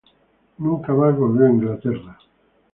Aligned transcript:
Nunca 0.57 0.95
más 0.95 1.15
volvió 1.15 1.45
a 1.45 1.51
Inglaterra. 1.51 2.17